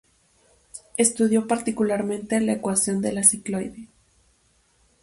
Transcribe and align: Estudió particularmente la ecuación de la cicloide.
Estudió 0.97 1.45
particularmente 1.45 2.39
la 2.41 2.53
ecuación 2.53 3.01
de 3.03 3.11
la 3.13 3.23
cicloide. 3.23 3.87